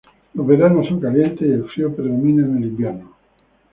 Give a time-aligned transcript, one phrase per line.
[0.33, 3.15] Los veranos son calientes y el frío predomina en el invierno.